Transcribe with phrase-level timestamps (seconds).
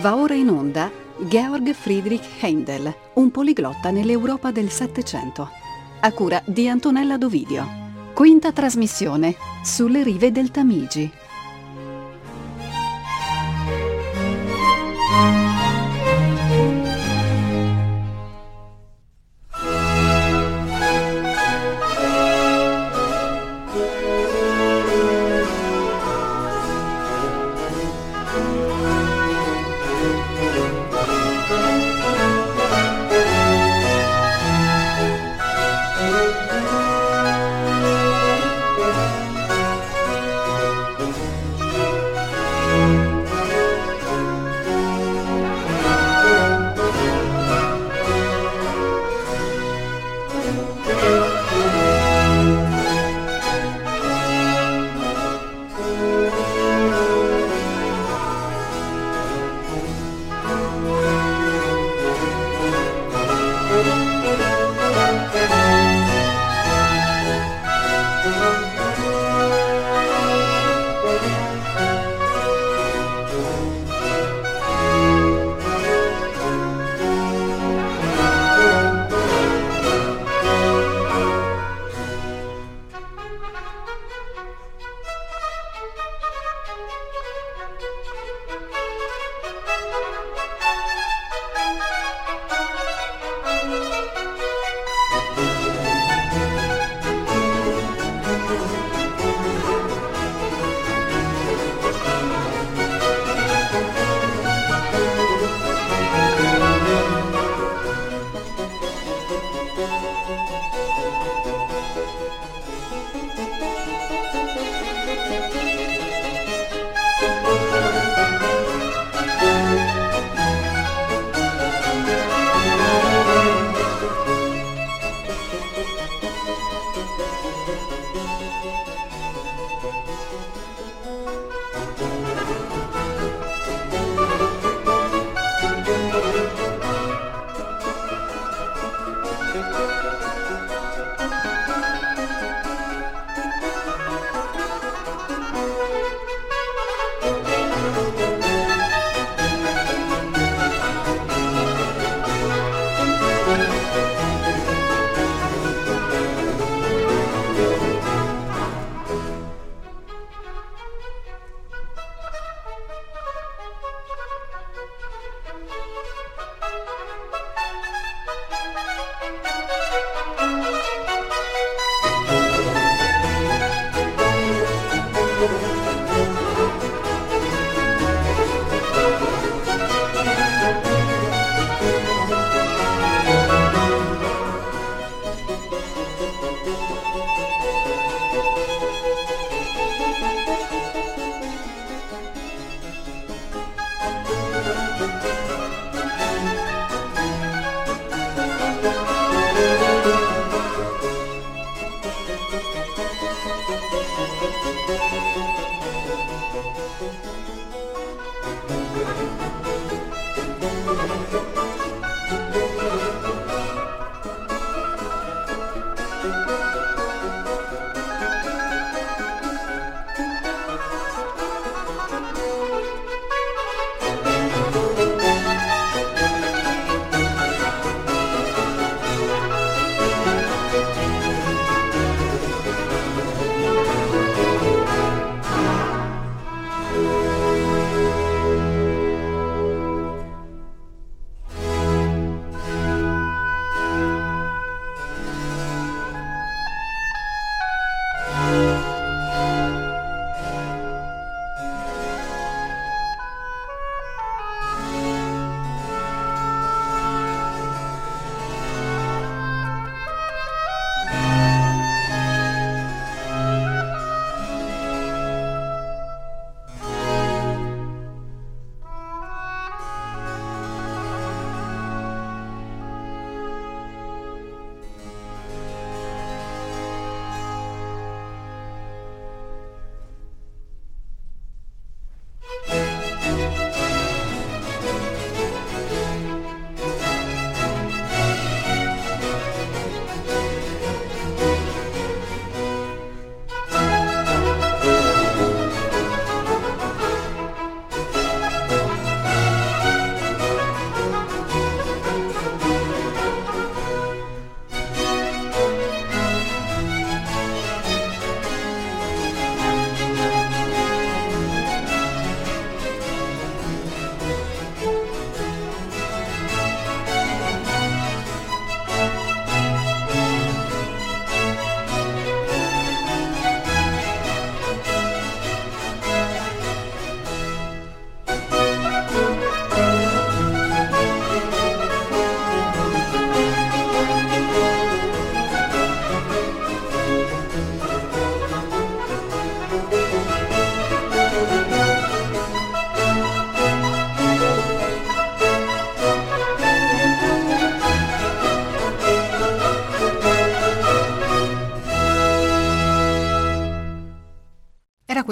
[0.00, 0.90] Va ora in onda
[1.28, 5.48] Georg Friedrich Heindel, un poliglotta nell'Europa del Settecento,
[6.00, 7.66] a cura di Antonella Dovidio.
[8.12, 11.10] Quinta trasmissione sulle rive del Tamigi.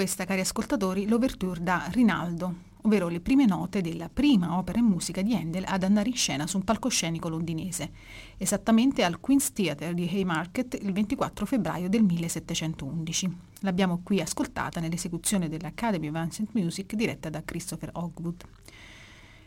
[0.05, 5.23] Questa, cari ascoltatori, l'ouverture da Rinaldo, ovvero le prime note della prima opera in musica
[5.23, 7.91] di Handel ad andare in scena su un palcoscenico londinese,
[8.37, 13.35] esattamente al Queen's Theatre di Haymarket il 24 febbraio del 1711.
[13.61, 18.45] L'abbiamo qui ascoltata nell'esecuzione dell'Academy of Ancient Music diretta da Christopher Hogwood.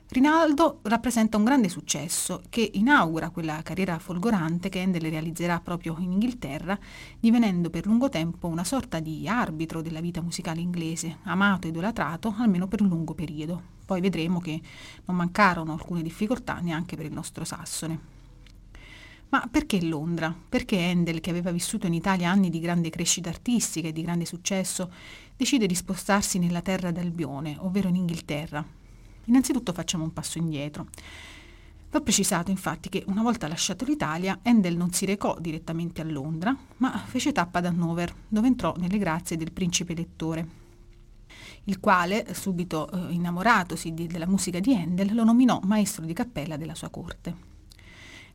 [0.10, 6.14] Rinaldo rappresenta un grande successo che inaugura quella carriera folgorante che Handel realizzerà proprio in
[6.14, 6.80] Inghilterra,
[7.20, 12.34] divenendo per lungo tempo una sorta di arbitro della vita musicale inglese, amato e idolatrato
[12.38, 13.62] almeno per un lungo periodo.
[13.86, 14.62] Poi vedremo che
[15.06, 18.00] non mancarono alcune difficoltà neanche per il nostro Sassone.
[19.28, 20.34] Ma perché Londra?
[20.48, 24.24] Perché Handel, che aveva vissuto in Italia anni di grande crescita artistica e di grande
[24.24, 24.90] successo,
[25.36, 28.66] decide di spostarsi nella terra d'Albione, ovvero in Inghilterra,
[29.28, 30.88] Innanzitutto facciamo un passo indietro.
[31.90, 36.56] Va precisato infatti che una volta lasciato l'Italia, Handel non si recò direttamente a Londra,
[36.78, 40.66] ma fece tappa ad Hannover, dove entrò nelle grazie del principe elettore,
[41.66, 46.58] il quale, subito eh, innamoratosi di, della musica di Handel, lo nominò maestro di cappella
[46.58, 47.56] della sua corte.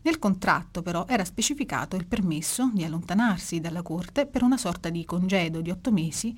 [0.02, 5.04] Nel contratto però era specificato il permesso di allontanarsi dalla corte per una sorta di
[5.04, 6.36] congedo di otto mesi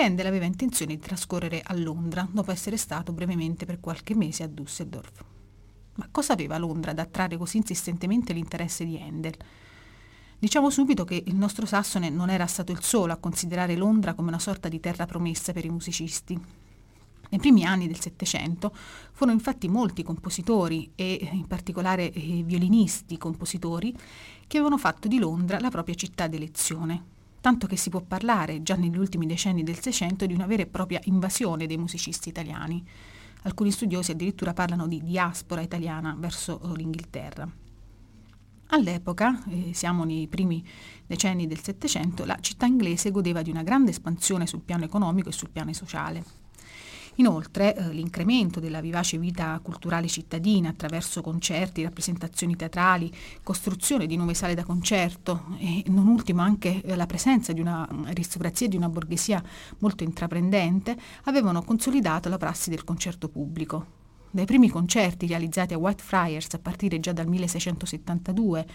[0.00, 4.46] Handel aveva intenzione di trascorrere a Londra dopo essere stato brevemente per qualche mese a
[4.46, 5.24] Düsseldorf.
[5.94, 9.36] Ma cosa aveva Londra ad attrarre così insistentemente l'interesse di Handel?
[10.38, 14.28] Diciamo subito che il nostro Sassone non era stato il solo a considerare Londra come
[14.28, 16.40] una sorta di terra promessa per i musicisti.
[17.28, 18.74] Nei primi anni del Settecento
[19.12, 23.94] furono infatti molti compositori e in particolare eh, violinisti compositori
[24.46, 27.04] che avevano fatto di Londra la propria città d'elezione,
[27.42, 30.66] tanto che si può parlare già negli ultimi decenni del Seicento di una vera e
[30.66, 32.82] propria invasione dei musicisti italiani.
[33.42, 37.50] Alcuni studiosi addirittura parlano di diaspora italiana verso l'Inghilterra.
[38.68, 40.64] All'epoca, eh, siamo nei primi
[41.04, 45.32] decenni del Settecento, la città inglese godeva di una grande espansione sul piano economico e
[45.32, 46.41] sul piano sociale.
[47.16, 53.12] Inoltre eh, l'incremento della vivace vita culturale cittadina attraverso concerti, rappresentazioni teatrali,
[53.42, 57.86] costruzione di nuove sale da concerto e non ultimo anche eh, la presenza di una
[57.90, 59.42] mm, aristocrazia e di una borghesia
[59.78, 64.00] molto intraprendente avevano consolidato la prassi del concerto pubblico
[64.32, 68.66] dai primi concerti realizzati a Whitefriars a partire già dal 1672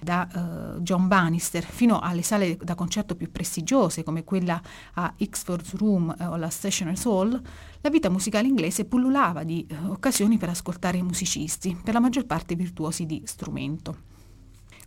[0.00, 4.60] da uh, John Bannister fino alle sale da concerto più prestigiose come quella
[4.94, 7.40] aIxford's Room uh, o la Stationers Hall,
[7.80, 12.54] la vita musicale inglese pullulava di uh, occasioni per ascoltare musicisti, per la maggior parte
[12.54, 14.08] virtuosi di strumento.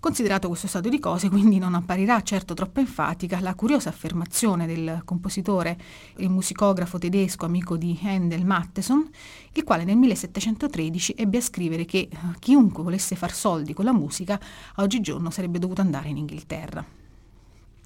[0.03, 5.01] Considerato questo stato di cose, quindi non apparirà certo troppo enfatica la curiosa affermazione del
[5.05, 5.79] compositore
[6.17, 9.10] e musicografo tedesco amico di Handel Matteson,
[9.53, 13.93] il quale nel 1713 ebbe a scrivere che eh, chiunque volesse far soldi con la
[13.93, 14.38] musica
[14.75, 16.86] oggigiorno sarebbe dovuto andare in Inghilterra.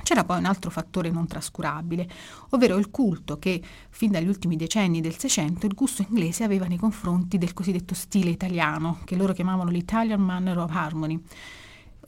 [0.02, 2.10] C'era poi un altro fattore non trascurabile,
[2.50, 6.78] ovvero il culto che, fin dagli ultimi decenni del Seicento, il gusto inglese aveva nei
[6.78, 11.22] confronti del cosiddetto stile italiano, che loro chiamavano l'Italian Manner of Harmony,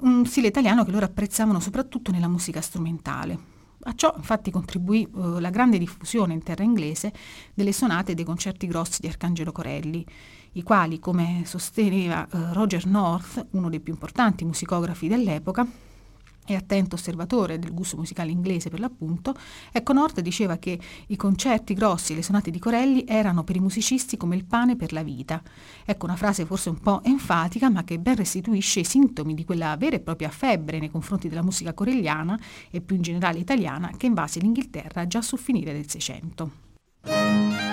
[0.01, 3.58] un stile italiano che loro apprezzavano soprattutto nella musica strumentale.
[3.84, 7.13] A ciò infatti contribuì uh, la grande diffusione in terra inglese
[7.53, 10.06] delle sonate e dei concerti grossi di Arcangelo Corelli,
[10.53, 15.65] i quali, come sosteneva uh, Roger North, uno dei più importanti musicografi dell'epoca,
[16.53, 19.36] e attento osservatore del gusto musicale inglese per l'appunto,
[19.72, 23.60] ecco North diceva che i concerti grossi e le sonate di Corelli erano per i
[23.60, 25.41] musicisti come il pane per la vita.
[25.86, 29.75] Ecco una frase forse un po' enfatica, ma che ben restituisce i sintomi di quella
[29.77, 32.39] vera e propria febbre nei confronti della musica corelliana
[32.72, 37.69] e più in generale italiana che invase l'Inghilterra già sul finire del Seicento.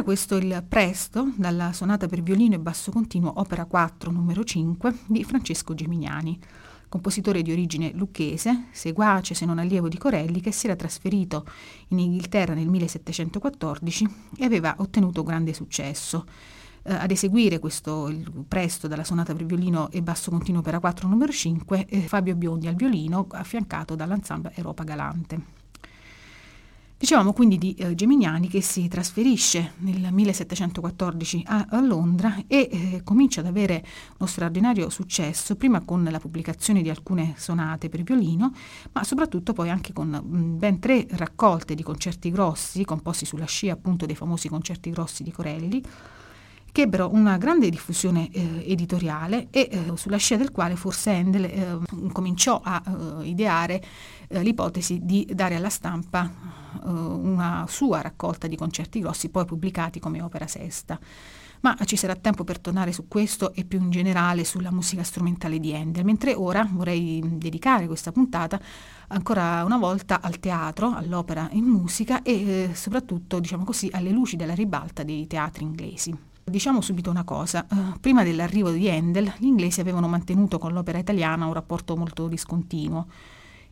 [0.00, 5.00] Era questo il Presto, dalla sonata per violino e basso continuo, opera 4, numero 5,
[5.04, 6.38] di Francesco Geminiani,
[6.88, 11.44] compositore di origine lucchese, seguace se non allievo di Corelli, che si era trasferito
[11.88, 16.24] in Inghilterra nel 1714 e aveva ottenuto grande successo.
[16.82, 18.10] Eh, ad eseguire questo
[18.48, 22.68] presto dalla sonata per violino e basso continuo opera 4 numero 5 eh, Fabio Biondi
[22.68, 25.59] al violino affiancato dall'ensemble Europa Galante.
[27.00, 33.00] Dicevamo quindi di eh, Geminiani che si trasferisce nel 1714 a, a Londra e eh,
[33.02, 33.82] comincia ad avere
[34.18, 38.52] uno straordinario successo, prima con la pubblicazione di alcune sonate per violino,
[38.92, 43.46] ma soprattutto poi anche con mh, mm, ben tre raccolte di concerti grossi, composti sulla
[43.46, 45.82] scia appunto dei famosi concerti grossi di Corelli,
[46.72, 51.44] che ebbero una grande diffusione eh, editoriale e eh, sulla scia del quale forse Handel
[51.44, 51.78] eh,
[52.12, 53.82] cominciò a eh, ideare
[54.28, 59.98] eh, l'ipotesi di dare alla stampa eh, una sua raccolta di concerti grossi poi pubblicati
[60.00, 60.98] come opera sesta.
[61.62, 65.60] Ma ci sarà tempo per tornare su questo e più in generale sulla musica strumentale
[65.60, 68.58] di Handel, mentre ora vorrei dedicare questa puntata
[69.08, 74.54] ancora una volta al teatro, all'opera in musica e soprattutto, diciamo così, alle luci della
[74.54, 76.29] ribalta dei teatri inglesi.
[76.50, 80.98] Diciamo subito una cosa, uh, prima dell'arrivo di Handel gli inglesi avevano mantenuto con l'opera
[80.98, 83.06] italiana un rapporto molto discontinuo.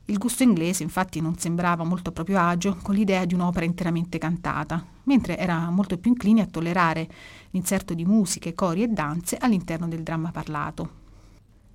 [0.04, 4.18] Il gusto inglese infatti non sembrava molto a proprio agio con l'idea di un'opera interamente
[4.18, 7.08] cantata, mentre era molto più incline a tollerare
[7.50, 11.06] l'inserto di musiche, cori e danze all'interno del dramma parlato.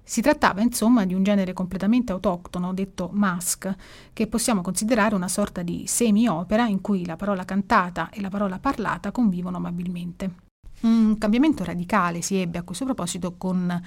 [0.04, 3.76] Si trattava insomma di un genere completamente autoctono, detto mask,
[4.14, 8.58] che possiamo considerare una sorta di semi-opera in cui la parola cantata e la parola
[8.58, 10.43] parlata convivono amabilmente.
[10.84, 13.82] Un cambiamento radicale si ebbe a questo proposito con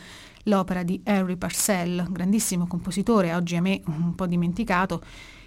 [0.45, 5.03] l'opera di Henry Purcell, grandissimo compositore, oggi a me un po' dimenticato,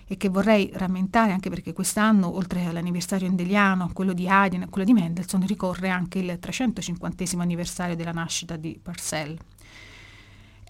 [0.06, 4.86] e che vorrei rammentare anche perché quest'anno, oltre all'anniversario endeliano, quello di Haydn e quello
[4.86, 9.36] di Mendelssohn, ricorre anche il 350 anniversario della nascita di Purcell.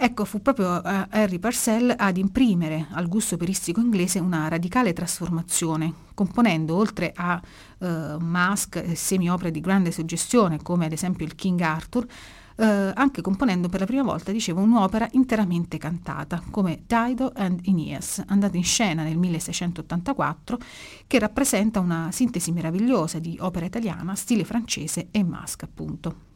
[0.01, 6.74] Ecco, fu proprio Harry Parcell ad imprimere al gusto operistico inglese una radicale trasformazione, componendo
[6.74, 7.41] oltre a
[7.79, 12.63] uh, mask e semi-opere di grande suggestione, come ad esempio il King Arthur, uh,
[12.94, 18.56] anche componendo per la prima volta, dicevo, un'opera interamente cantata, come Dido and Aeneas, andata
[18.56, 20.60] in scena nel 1684,
[21.08, 26.28] che rappresenta una sintesi meravigliosa di opera italiana, stile francese e mask, appunto.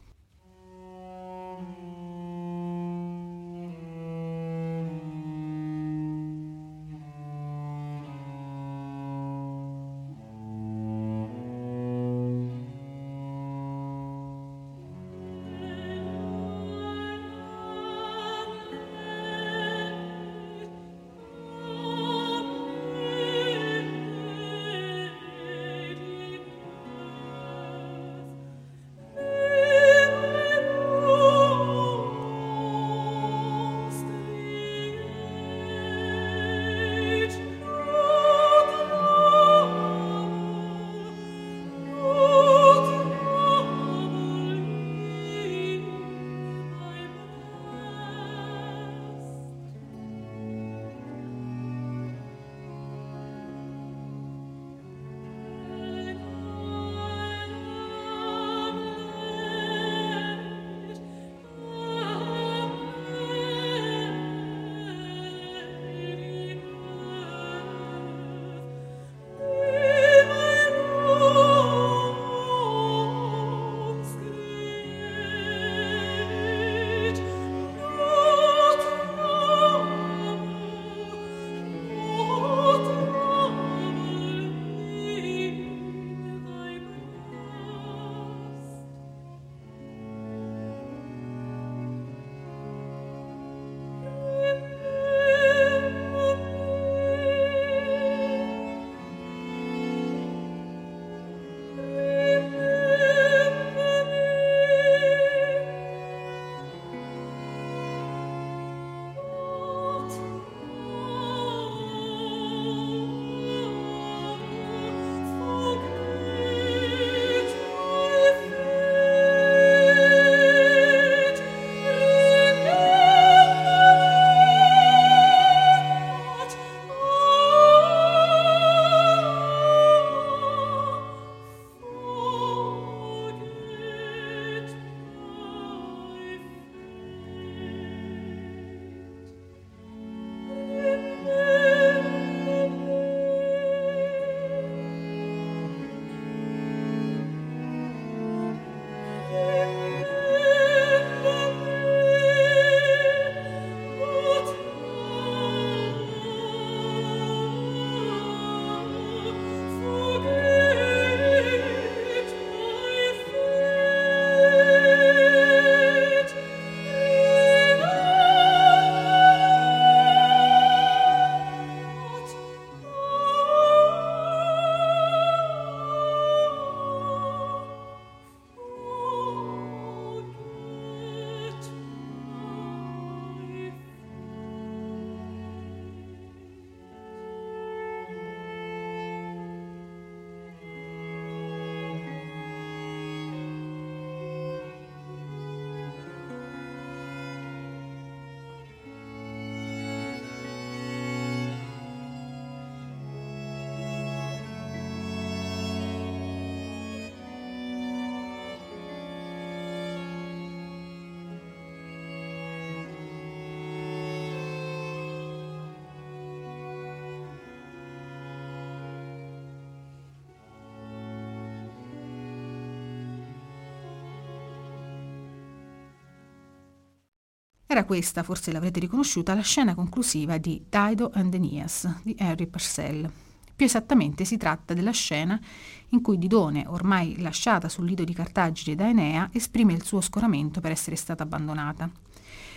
[227.74, 233.10] Era questa, forse l'avrete riconosciuta, la scena conclusiva di Dido and Aeneas di Henry Purcell.
[233.56, 235.40] Più esattamente si tratta della scena
[235.88, 240.60] in cui Didone, ormai lasciata sul lido di Cartagine da Enea, esprime il suo scoramento
[240.60, 241.90] per essere stata abbandonata.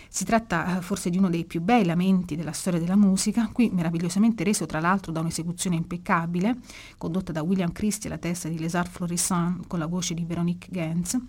[0.07, 3.71] Si tratta eh, forse di uno dei più bei lamenti della storia della musica, qui
[3.73, 6.57] meravigliosamente reso tra l'altro da un'esecuzione impeccabile,
[6.95, 11.19] condotta da William Christie alla testa di Lesart Florissant con la voce di Veronique Gens.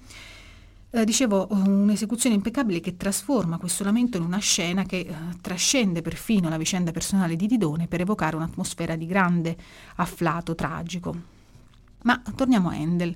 [0.90, 6.48] Eh, dicevo, un'esecuzione impeccabile che trasforma questo lamento in una scena che eh, trascende perfino
[6.48, 9.54] la vicenda personale di Didone per evocare un'atmosfera di grande
[9.96, 11.14] afflato tragico.
[12.04, 13.14] Ma torniamo a Handel.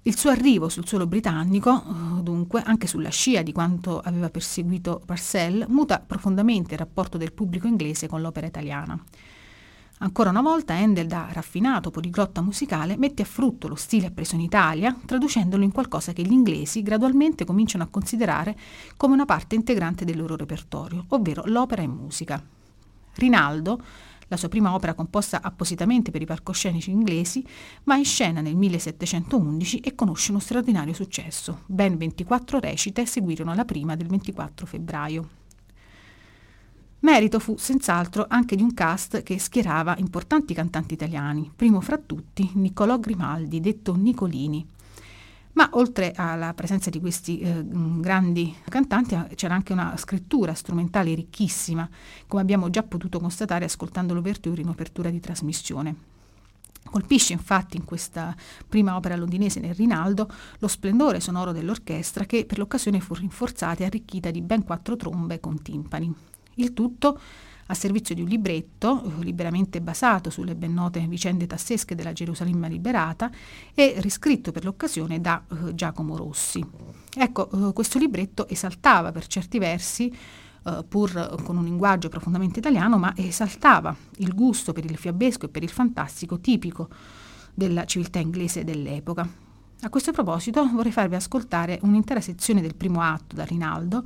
[0.00, 5.02] Il suo arrivo sul suolo britannico, eh, dunque, anche sulla scia di quanto aveva perseguito
[5.04, 8.98] Parcell, muta profondamente il rapporto del pubblico inglese con l'opera italiana.
[10.00, 14.42] Ancora una volta Handel, da raffinato poliglotta musicale, mette a frutto lo stile appreso in
[14.42, 18.56] Italia, traducendolo in qualcosa che gli inglesi gradualmente cominciano a considerare
[18.96, 22.40] come una parte integrante del loro repertorio, ovvero l'opera in musica.
[23.14, 23.82] Rinaldo,
[24.28, 27.44] la sua prima opera composta appositamente per i palcoscenici inglesi,
[27.82, 31.62] va in scena nel 1711 e conosce uno straordinario successo.
[31.66, 35.37] Ben 24 recite seguirono la prima del 24 febbraio.
[37.00, 42.50] Merito fu senz'altro anche di un cast che schierava importanti cantanti italiani, primo fra tutti
[42.54, 44.66] Niccolò Grimaldi, detto Nicolini,
[45.52, 51.14] ma oltre alla presenza di questi eh, grandi cantanti eh, c'era anche una scrittura strumentale
[51.14, 51.88] ricchissima,
[52.26, 55.94] come abbiamo già potuto constatare ascoltando l'ouverture in apertura di trasmissione.
[56.90, 58.34] Colpisce infatti in questa
[58.66, 63.86] prima opera londinese nel Rinaldo lo splendore sonoro dell'orchestra che per l'occasione fu rinforzata e
[63.86, 66.14] arricchita di ben quattro trombe con timpani.
[66.58, 67.18] Il tutto
[67.70, 72.68] a servizio di un libretto eh, liberamente basato sulle ben note vicende tassesche della Gerusalemme
[72.68, 73.30] liberata
[73.74, 76.64] e riscritto per l'occasione da eh, Giacomo Rossi.
[77.14, 80.14] Ecco, eh, questo libretto esaltava per certi versi
[80.86, 85.62] pur con un linguaggio profondamente italiano, ma esaltava il gusto per il fiabesco e per
[85.62, 86.90] il fantastico tipico
[87.54, 89.26] della civiltà inglese dell'epoca.
[89.80, 94.04] A questo proposito vorrei farvi ascoltare un'intera sezione del primo atto da Rinaldo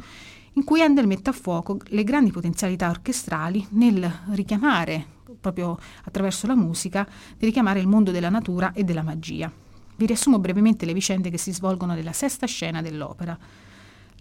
[0.55, 5.07] in cui Handel mette a fuoco le grandi potenzialità orchestrali nel richiamare,
[5.41, 9.51] proprio attraverso la musica, di richiamare il mondo della natura e della magia.
[9.97, 13.38] Vi riassumo brevemente le vicende che si svolgono nella sesta scena dell'opera.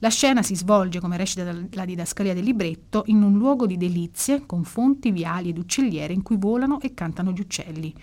[0.04, 4.46] La scena si svolge, come recita la didascalia del libretto, in un luogo di delizie,
[4.48, 7.94] con fonti, viali ed uccelliere in cui volano e cantano gli uccelli.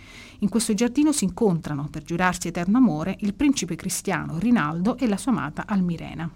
[0.40, 5.16] In questo giardino si incontrano, per giurarsi eterno amore, il principe cristiano Rinaldo e la
[5.16, 6.30] sua amata Almirena.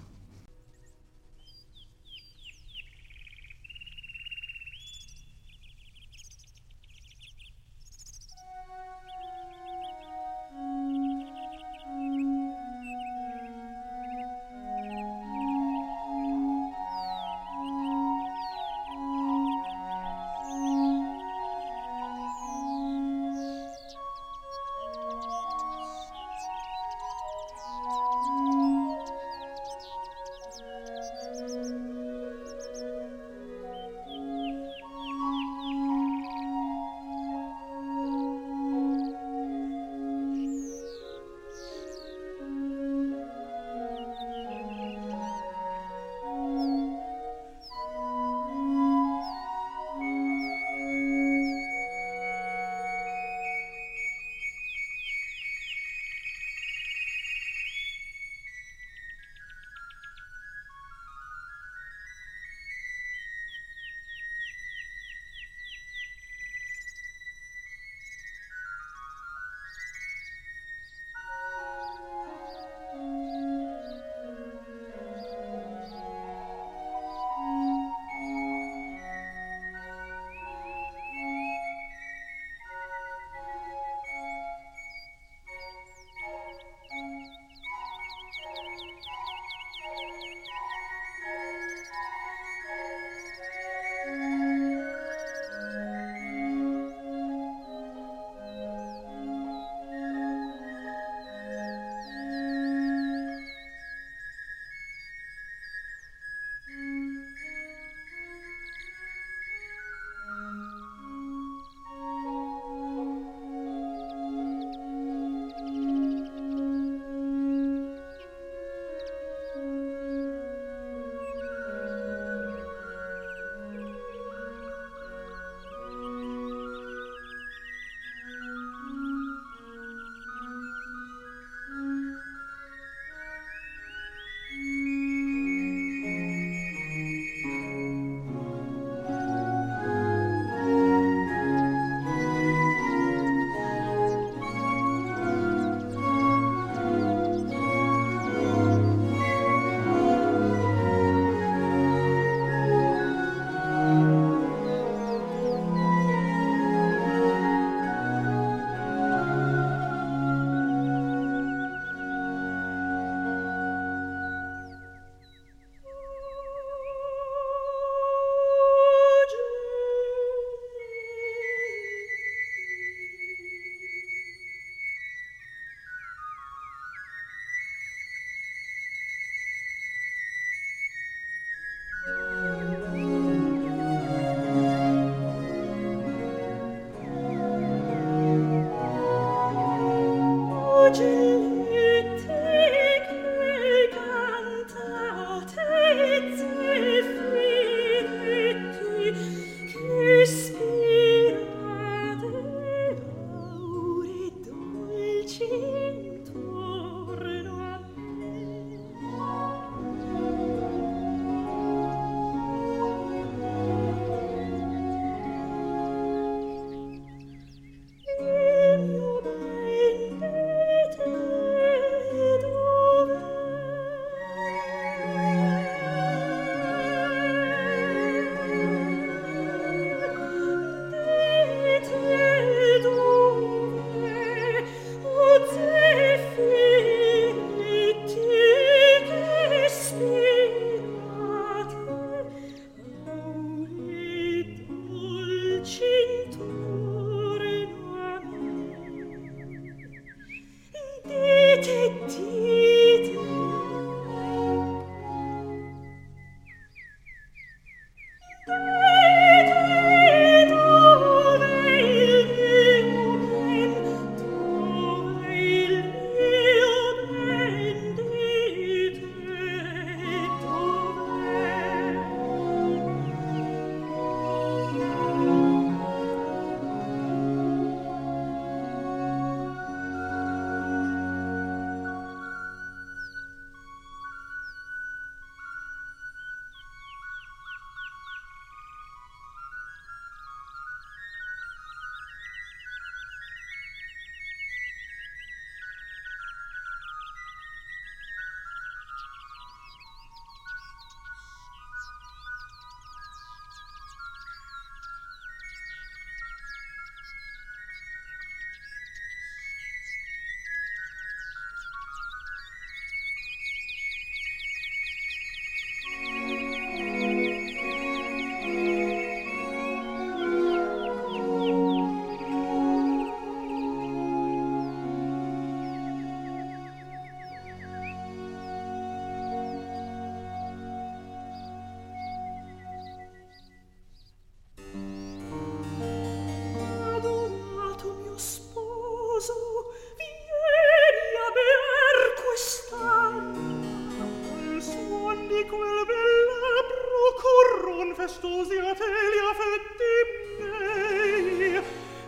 [348.03, 349.93] festosi rateli affetti
[350.41, 351.63] miei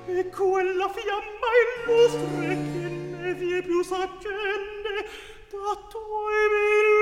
[0.06, 5.08] e quella fiamma illustre che ne vie più s'accende
[5.50, 6.93] da tuoi mille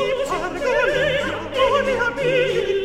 [0.00, 2.79] si pargo lei, non mi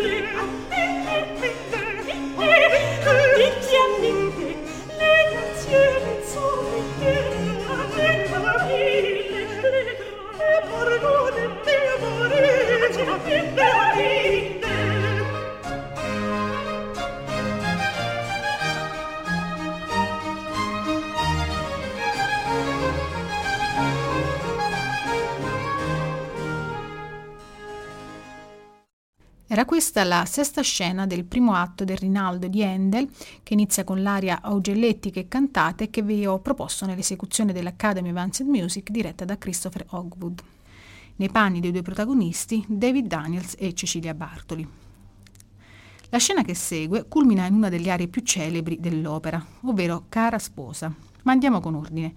[29.96, 33.10] questa la sesta scena del primo atto del Rinaldo di Handel,
[33.44, 38.46] che inizia con l'aria augellettica e cantate che vi ho proposto nell'esecuzione dell'Academy of Advanced
[38.46, 40.44] Music diretta da Christopher Hogwood.
[41.16, 44.68] Nei panni dei due protagonisti, David Daniels e Cecilia Bartoli.
[46.10, 50.94] La scena che segue culmina in una delle aree più celebri dell'opera, ovvero Cara sposa.
[51.24, 52.14] Ma andiamo con ordine.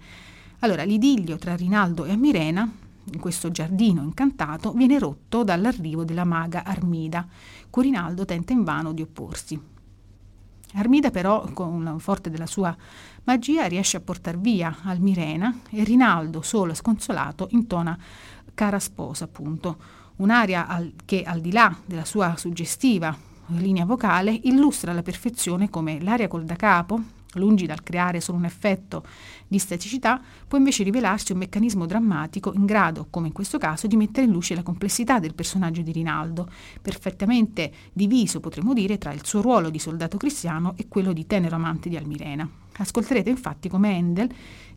[0.59, 2.69] Allora, l'idillio tra Rinaldo e Amirena
[3.13, 7.27] in questo giardino incantato, viene rotto dall'arrivo della maga Armida,
[7.69, 9.59] cui Rinaldo tenta invano di opporsi.
[10.73, 12.75] Armida però, con la forte della sua
[13.23, 17.97] magia, riesce a portar via Almirena e Rinaldo, solo e sconsolato, intona
[18.53, 19.77] cara sposa, appunto,
[20.17, 23.15] un'aria al, che al di là della sua suggestiva
[23.57, 27.01] linea vocale illustra alla perfezione come l'aria col da capo,
[27.33, 29.03] lungi dal creare solo un effetto
[29.47, 33.95] di staticità, può invece rivelarsi un meccanismo drammatico in grado, come in questo caso, di
[33.95, 36.49] mettere in luce la complessità del personaggio di Rinaldo,
[36.81, 41.55] perfettamente diviso, potremmo dire, tra il suo ruolo di soldato cristiano e quello di tenero
[41.55, 42.49] amante di Almirena.
[42.77, 44.29] Ascolterete infatti come Handel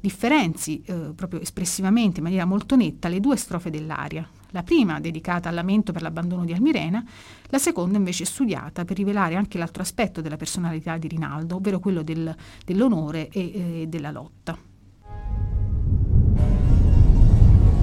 [0.03, 4.29] differenzi eh, proprio espressivamente, in maniera molto netta, le due strofe dell'aria.
[4.51, 7.03] La prima dedicata al lamento per l'abbandono di Almirena,
[7.47, 12.03] la seconda invece studiata per rivelare anche l'altro aspetto della personalità di Rinaldo, ovvero quello
[12.03, 12.35] del,
[12.65, 14.59] dell'onore e eh, della lotta.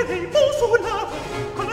[0.07, 1.64] vi posso la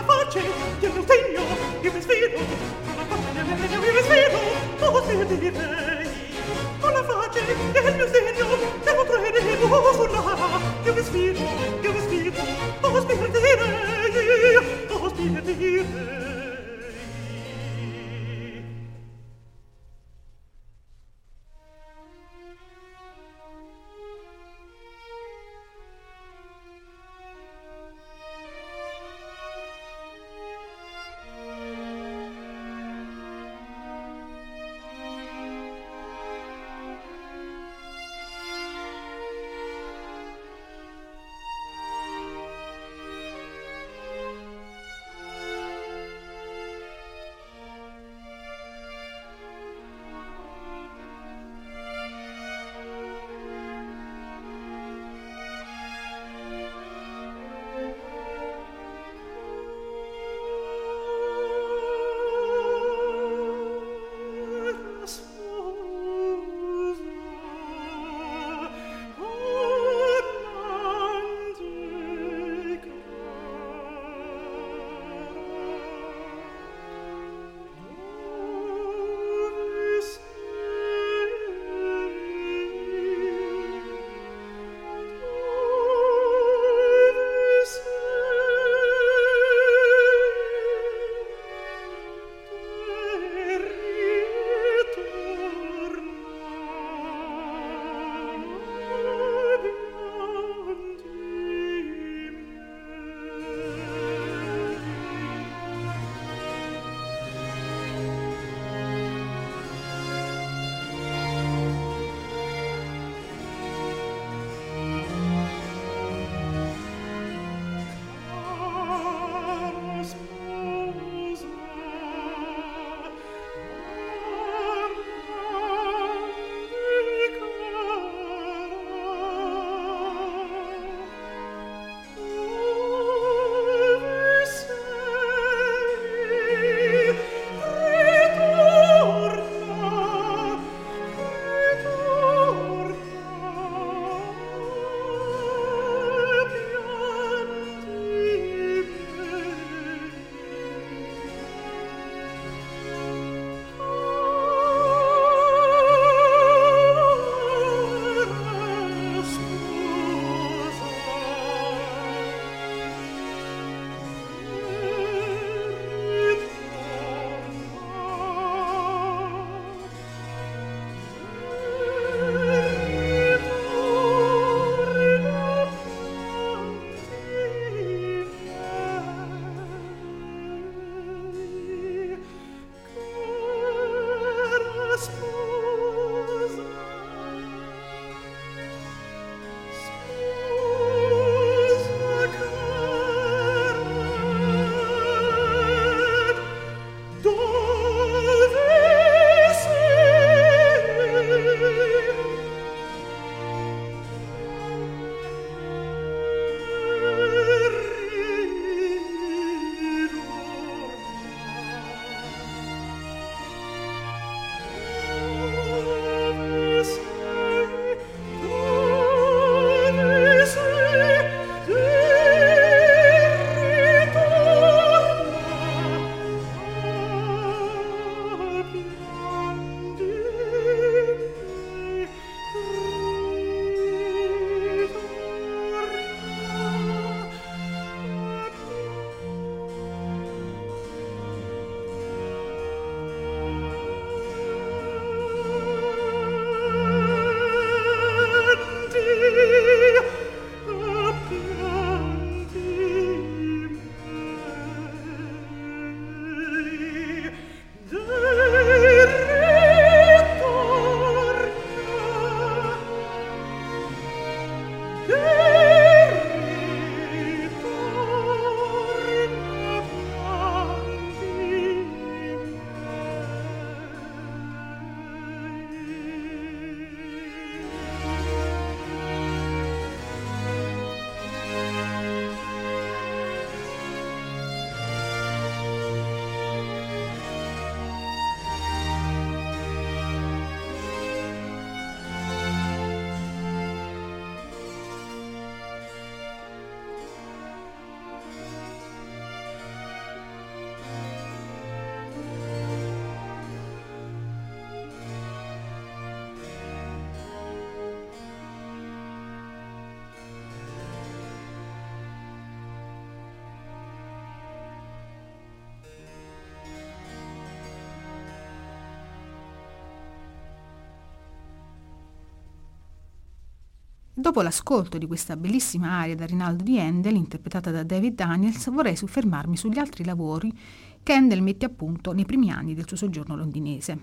[324.22, 328.94] Dopo l'ascolto di questa bellissima aria da Rinaldo di Handel, interpretata da David Daniels, vorrei
[328.94, 330.56] soffermarmi sugli altri lavori
[331.02, 333.98] che Handel mette a punto nei primi anni del suo soggiorno londinese.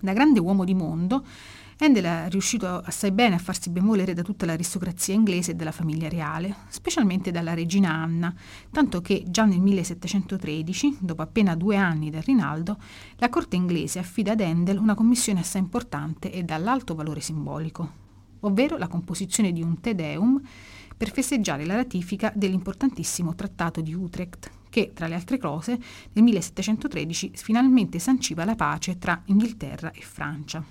[0.00, 1.22] Da grande uomo di mondo,
[1.80, 6.08] Handel è riuscito assai bene a farsi bevolere da tutta l'aristocrazia inglese e della famiglia
[6.08, 8.34] reale, specialmente dalla regina Anna,
[8.70, 12.78] tanto che già nel 1713, dopo appena due anni da Rinaldo,
[13.16, 18.08] la corte inglese affida ad Handel una commissione assai importante e dall'alto valore simbolico,
[18.40, 20.40] ovvero la composizione di un Te Deum
[20.96, 25.78] per festeggiare la ratifica dell'importantissimo Trattato di Utrecht, che, tra le altre cose,
[26.12, 30.62] nel 1713 finalmente sanciva la pace tra Inghilterra e Francia.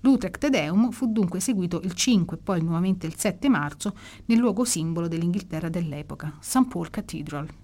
[0.00, 3.96] L'Utrecht Te Deum fu dunque eseguito il 5 e poi nuovamente il 7 marzo
[4.26, 6.68] nel luogo simbolo dell'Inghilterra dell'epoca, St.
[6.68, 7.63] Paul Cathedral.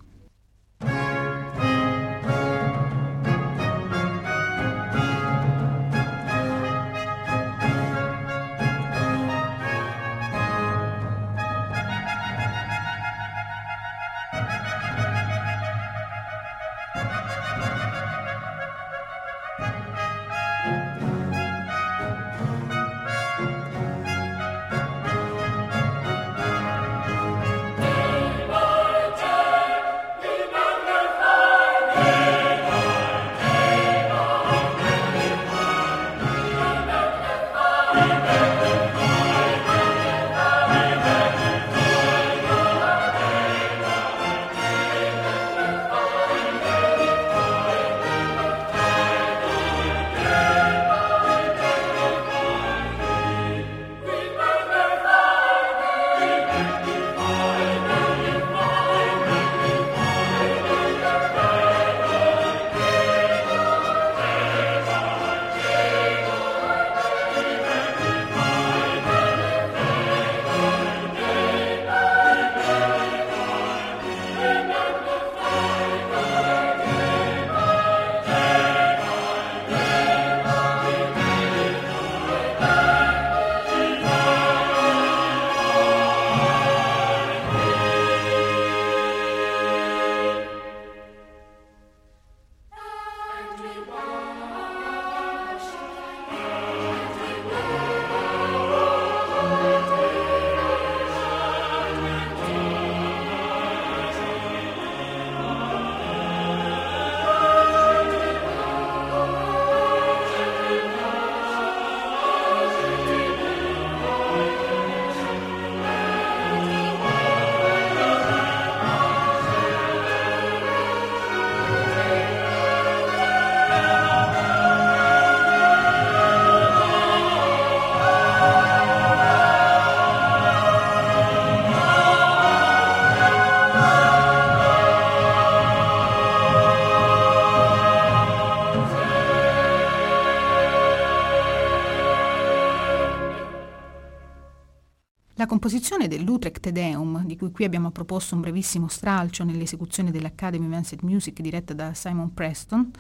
[145.60, 151.02] Composizione dell'Utrecht Deum, di cui qui abbiamo proposto un brevissimo stralcio nell'esecuzione dell'Academy of Advanced
[151.02, 152.90] Music diretta da Simon Preston,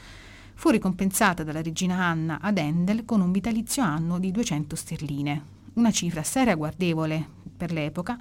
[0.52, 5.44] fu ricompensata dalla regina Anna ad Handel con un vitalizio anno di 200 sterline,
[5.74, 8.18] una cifra assai ragguardevole per l'epoca,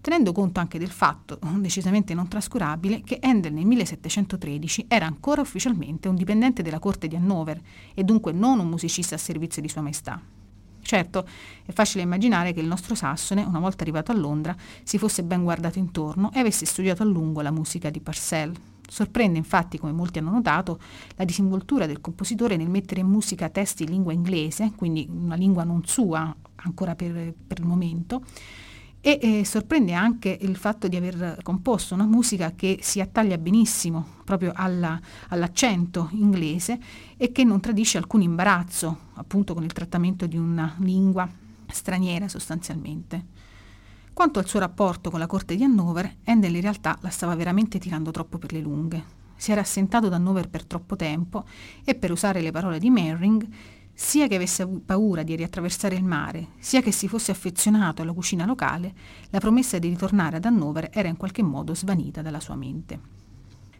[0.00, 6.06] tenendo conto anche del fatto, decisamente non trascurabile, che Handel nel 1713 era ancora ufficialmente
[6.06, 7.60] un dipendente della corte di Hannover
[7.94, 10.22] e dunque non un musicista a servizio di Sua Maestà.
[10.92, 11.26] Certo,
[11.64, 15.42] è facile immaginare che il nostro Sassone, una volta arrivato a Londra, si fosse ben
[15.42, 18.52] guardato intorno e avesse studiato a lungo la musica di Parcell.
[18.86, 20.78] Sorprende infatti, come molti hanno notato,
[21.16, 25.64] la disinvoltura del compositore nel mettere in musica testi in lingua inglese, quindi una lingua
[25.64, 28.22] non sua ancora per, per il momento,
[29.04, 34.06] e eh, sorprende anche il fatto di aver composto una musica che si attaglia benissimo
[34.22, 34.98] proprio alla,
[35.28, 36.78] all'accento inglese
[37.16, 41.28] e che non tradisce alcun imbarazzo appunto con il trattamento di una lingua
[41.66, 43.26] straniera sostanzialmente.
[44.12, 47.80] Quanto al suo rapporto con la corte di Hannover, Handel in realtà la stava veramente
[47.80, 49.20] tirando troppo per le lunghe.
[49.34, 51.44] Si era assentato da Hannover per troppo tempo
[51.84, 53.48] e, per usare le parole di Merring,
[53.94, 58.46] sia che avesse paura di riattraversare il mare, sia che si fosse affezionato alla cucina
[58.46, 58.94] locale,
[59.30, 63.20] la promessa di ritornare ad Hannover era in qualche modo svanita dalla sua mente.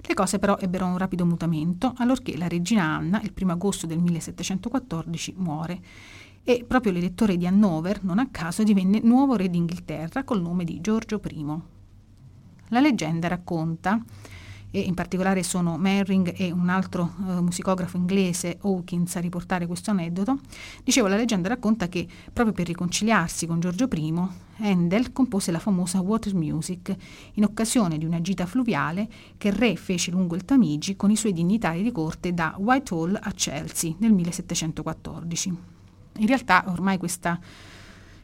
[0.04, 4.00] Le cose però ebbero un rapido mutamento allorché la regina Anna, il 1 agosto del
[4.00, 5.80] 1714, muore
[6.44, 10.80] e proprio l'elettore di Hannover, non a caso, divenne nuovo re d'Inghilterra col nome di
[10.80, 11.46] Giorgio I.
[12.68, 14.02] La leggenda racconta
[14.72, 19.90] e in particolare sono Merring e un altro eh, musicografo inglese, Hawkins, a riportare questo
[19.90, 20.40] aneddoto,
[20.82, 24.14] dicevo la leggenda racconta che proprio per riconciliarsi con Giorgio I,
[24.58, 26.94] Handel compose la famosa Water Music
[27.34, 31.16] in occasione di una gita fluviale che il re fece lungo il Tamigi con i
[31.16, 35.48] suoi dignitari di corte da Whitehall a Chelsea nel 1714.
[36.18, 37.38] In realtà ormai questa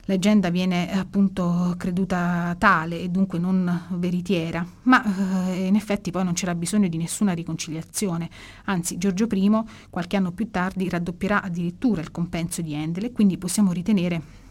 [0.08, 5.04] leggenda viene appunto creduta tale e dunque non veritiera, ma
[5.50, 8.30] eh, in effetti poi non c'era bisogno di nessuna riconciliazione,
[8.64, 9.50] anzi Giorgio I
[9.90, 14.46] qualche anno più tardi raddoppierà addirittura il compenso di Handel e quindi possiamo ritenere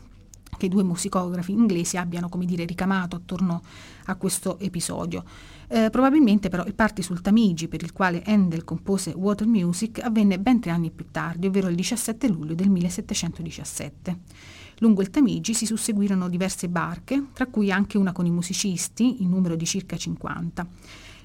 [0.58, 3.62] che i due musicografi inglesi abbiano, come dire, ricamato attorno
[4.06, 5.24] a questo episodio.
[5.68, 10.40] Eh, probabilmente però il party sul Tamigi, per il quale Handel compose Water Music, avvenne
[10.40, 14.18] ben tre anni più tardi, ovvero il 17 luglio del 1717.
[14.80, 19.30] Lungo il Tamigi si susseguirono diverse barche, tra cui anche una con i musicisti, in
[19.30, 20.68] numero di circa 50.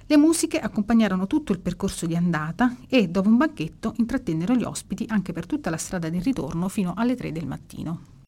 [0.06, 5.04] Le musiche accompagnarono tutto il percorso di andata e, dopo un banchetto, intrattennero gli ospiti
[5.08, 8.21] anche per tutta la strada del ritorno fino alle 3 del mattino.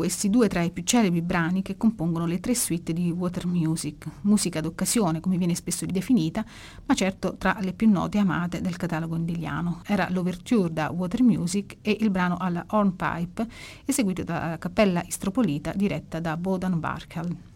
[0.00, 4.06] Questi due tra i più celebri brani che compongono le tre suite di Water Music,
[4.22, 6.42] musica d'occasione come viene spesso definita,
[6.86, 9.82] ma certo tra le più note e amate del catalogo indigliano.
[9.84, 13.46] Era l'ouverture da Water Music e il brano alla Hornpipe,
[13.84, 17.49] eseguito dalla cappella istropolita diretta da Bodan Barkal.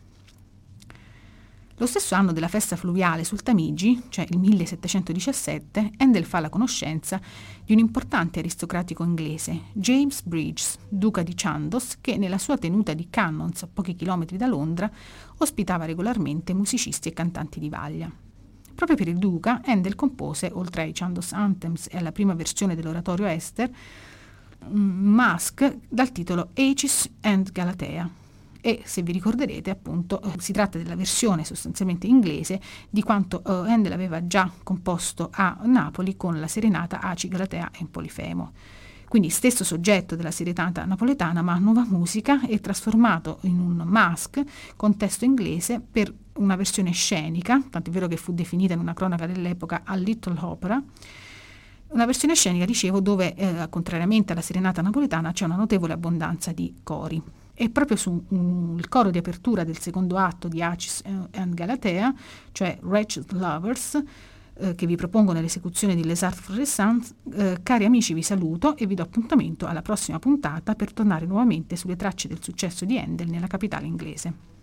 [1.78, 7.20] Lo stesso anno della festa fluviale sul Tamigi, cioè il 1717, Handel fa la conoscenza
[7.64, 13.08] di un importante aristocratico inglese, James Bridges, duca di Chandos, che nella sua tenuta di
[13.10, 14.88] Cannons a pochi chilometri da Londra
[15.38, 18.08] ospitava regolarmente musicisti e cantanti di vaglia.
[18.72, 23.26] Proprio per il duca, Handel compose, oltre ai Chandos Anthems e alla prima versione dell'oratorio
[23.26, 23.68] Esther,
[24.68, 28.22] un Mask dal titolo Aegis and Galatea,
[28.66, 32.58] e se vi ricorderete appunto eh, si tratta della versione sostanzialmente inglese
[32.88, 37.84] di quanto eh, Handel aveva già composto a Napoli con la serenata Aci Galatea e
[37.84, 38.52] Polifemo.
[39.06, 44.42] Quindi stesso soggetto della serenata napoletana ma nuova musica e trasformato in un mask
[44.76, 48.94] con testo inglese per una versione scenica, tanto è vero che fu definita in una
[48.94, 50.82] cronaca dell'epoca a Little Opera,
[51.88, 56.74] una versione scenica, dicevo, dove, eh, contrariamente alla serenata napoletana, c'è una notevole abbondanza di
[56.82, 57.22] cori.
[57.54, 62.12] E proprio sul coro di apertura del secondo atto di Acis and Galatea,
[62.50, 64.02] cioè Wretched Lovers,
[64.56, 68.86] eh, che vi propongo nell'esecuzione di Les Arts Florissants, eh, cari amici vi saluto e
[68.86, 73.28] vi do appuntamento alla prossima puntata per tornare nuovamente sulle tracce del successo di Handel
[73.28, 74.53] nella capitale inglese.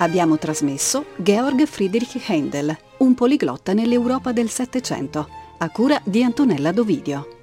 [0.00, 5.28] Abbiamo trasmesso Georg Friedrich Händel, un poliglotta nell'Europa del Settecento,
[5.58, 7.39] a cura di Antonella Dovidio.